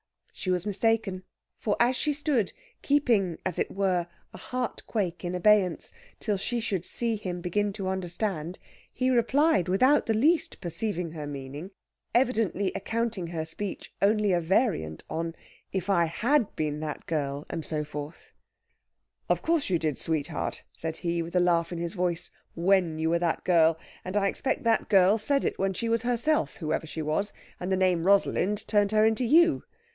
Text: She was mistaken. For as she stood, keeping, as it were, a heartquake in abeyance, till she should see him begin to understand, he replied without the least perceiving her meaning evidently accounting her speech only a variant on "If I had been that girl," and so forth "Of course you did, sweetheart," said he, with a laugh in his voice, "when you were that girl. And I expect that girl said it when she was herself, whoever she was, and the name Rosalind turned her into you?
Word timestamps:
She 0.33 0.49
was 0.49 0.65
mistaken. 0.65 1.21
For 1.59 1.75
as 1.79 1.95
she 1.95 2.13
stood, 2.13 2.51
keeping, 2.81 3.37
as 3.45 3.59
it 3.59 3.69
were, 3.69 4.07
a 4.33 4.39
heartquake 4.39 5.23
in 5.23 5.35
abeyance, 5.35 5.93
till 6.19 6.37
she 6.37 6.59
should 6.59 6.83
see 6.83 7.15
him 7.15 7.41
begin 7.41 7.71
to 7.73 7.87
understand, 7.87 8.57
he 8.91 9.11
replied 9.11 9.67
without 9.67 10.07
the 10.07 10.15
least 10.15 10.59
perceiving 10.59 11.11
her 11.11 11.27
meaning 11.27 11.69
evidently 12.15 12.71
accounting 12.73 13.27
her 13.27 13.45
speech 13.45 13.93
only 14.01 14.31
a 14.33 14.41
variant 14.41 15.03
on 15.07 15.35
"If 15.71 15.91
I 15.91 16.05
had 16.05 16.55
been 16.55 16.79
that 16.79 17.05
girl," 17.05 17.45
and 17.47 17.63
so 17.63 17.83
forth 17.83 18.31
"Of 19.29 19.43
course 19.43 19.69
you 19.69 19.77
did, 19.77 19.99
sweetheart," 19.99 20.63
said 20.73 20.97
he, 20.97 21.21
with 21.21 21.35
a 21.35 21.39
laugh 21.39 21.71
in 21.71 21.77
his 21.77 21.93
voice, 21.93 22.31
"when 22.55 22.97
you 22.97 23.11
were 23.11 23.19
that 23.19 23.43
girl. 23.43 23.77
And 24.03 24.17
I 24.17 24.25
expect 24.25 24.63
that 24.63 24.89
girl 24.89 25.19
said 25.19 25.45
it 25.45 25.59
when 25.59 25.73
she 25.75 25.87
was 25.87 26.01
herself, 26.01 26.55
whoever 26.55 26.87
she 26.87 27.03
was, 27.03 27.31
and 27.59 27.71
the 27.71 27.77
name 27.77 28.05
Rosalind 28.07 28.67
turned 28.67 28.91
her 28.91 29.05
into 29.05 29.25
you? 29.25 29.63